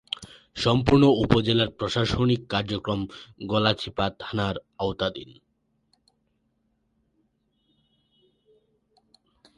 [0.55, 2.99] সম্পূর্ণ উপজেলার প্রশাসনিক কার্যক্রম
[3.45, 5.29] গলাচিপা থানার আওতাধীন।